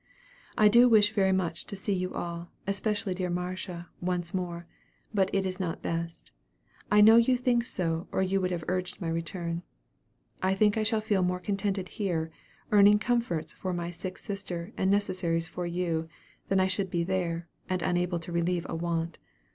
"I 0.57 0.67
do 0.67 0.89
wish 0.89 1.11
very 1.13 1.31
much 1.31 1.65
to 1.67 1.75
see 1.75 1.93
you 1.93 2.11
all, 2.15 2.49
especially 2.65 3.13
dear 3.13 3.29
Marcia, 3.29 3.87
once 4.01 4.33
more; 4.33 4.65
but 5.13 5.29
it 5.31 5.45
is 5.45 5.59
not 5.59 5.83
best. 5.83 6.31
I 6.89 7.01
know 7.01 7.17
you 7.17 7.37
think 7.37 7.63
so, 7.65 8.07
or 8.11 8.23
you 8.23 8.41
would 8.41 8.49
have 8.49 8.63
urged 8.67 8.99
my 8.99 9.07
return. 9.09 9.61
I 10.41 10.55
think 10.55 10.75
I 10.75 10.81
shall 10.81 11.01
feel 11.01 11.21
more 11.21 11.39
contented 11.39 11.87
here, 11.87 12.31
earning 12.71 12.97
comforts 12.97 13.53
for 13.53 13.73
my 13.73 13.91
sick 13.91 14.17
sister 14.17 14.73
and 14.75 14.89
necessaries 14.89 15.47
for 15.47 15.67
you, 15.67 16.09
than 16.47 16.59
I 16.59 16.65
should 16.65 16.89
be 16.89 17.03
there, 17.03 17.47
and 17.69 17.83
unable 17.83 18.17
to 18.21 18.31
relieve 18.31 18.65
a 18.67 18.73
want. 18.73 19.19